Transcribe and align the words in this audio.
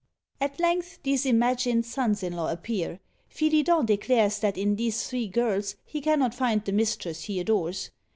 At 0.39 0.59
length 0.59 0.97
these 1.03 1.27
imagined 1.27 1.85
sons 1.85 2.23
in 2.23 2.33
law 2.33 2.47
appear; 2.49 2.99
Filidan 3.29 3.85
declares 3.85 4.39
that 4.39 4.57
in 4.57 4.75
these 4.75 5.05
three 5.07 5.27
girls 5.27 5.75
he 5.85 6.01
cannot 6.01 6.33
find 6.33 6.65
the 6.65 6.71
mistress 6.71 7.25
he 7.25 7.39
adores. 7.39 7.91